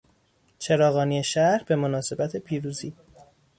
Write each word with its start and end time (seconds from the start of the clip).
چراغانی 0.59 1.23
شهر 1.23 1.63
به 1.67 1.75
مناسبت 1.75 2.37
پیروزی 2.37 2.93